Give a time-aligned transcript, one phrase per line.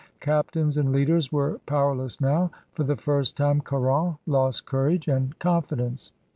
[0.19, 2.49] Captains and leaders were power less now.
[2.73, 6.11] For the first time Caron lost courage and confidence.